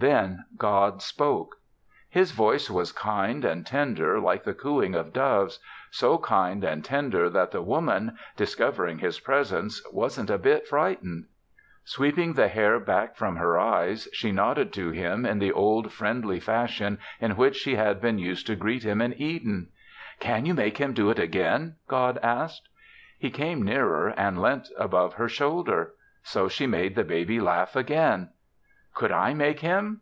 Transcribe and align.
Then 0.00 0.44
God 0.56 1.02
spoke. 1.02 1.56
His 2.08 2.30
voice 2.30 2.70
was 2.70 2.92
kind 2.92 3.44
and 3.44 3.66
tender 3.66 4.20
like 4.20 4.44
the 4.44 4.54
cooing 4.54 4.94
of 4.94 5.12
doves 5.12 5.58
so 5.90 6.18
kind 6.18 6.62
and 6.62 6.84
tender 6.84 7.28
that 7.30 7.50
the 7.50 7.62
Woman, 7.62 8.16
discovering 8.36 8.98
His 8.98 9.18
presence, 9.18 9.82
wasn't 9.92 10.30
a 10.30 10.38
bit 10.38 10.68
frightened. 10.68 11.26
Sweeping 11.82 12.34
the 12.34 12.46
hair 12.46 12.78
back 12.78 13.16
from 13.16 13.34
her 13.38 13.58
eyes, 13.58 14.06
she 14.12 14.30
nodded 14.30 14.72
to 14.74 14.90
Him 14.92 15.26
in 15.26 15.40
the 15.40 15.50
old 15.50 15.92
friendly 15.92 16.38
fashion 16.38 17.00
in 17.20 17.34
which 17.34 17.56
she 17.56 17.74
had 17.74 18.00
been 18.00 18.20
used 18.20 18.46
to 18.46 18.54
greet 18.54 18.84
Him 18.84 19.02
in 19.02 19.20
Eden. 19.20 19.70
"Can 20.20 20.46
you 20.46 20.54
make 20.54 20.76
him 20.78 20.94
do 20.94 21.10
it 21.10 21.18
again?" 21.18 21.74
God 21.88 22.18
asked. 22.22 22.68
He 23.18 23.30
came 23.32 23.64
nearer 23.64 24.10
and 24.16 24.40
leant 24.40 24.68
above 24.78 25.14
her 25.14 25.28
shoulder. 25.28 25.94
So 26.22 26.46
she 26.46 26.68
made 26.68 26.94
the 26.94 27.02
baby 27.02 27.40
laugh 27.40 27.74
again. 27.74 28.30
"Could 28.94 29.12
I 29.12 29.32
make 29.32 29.60
him?" 29.60 30.00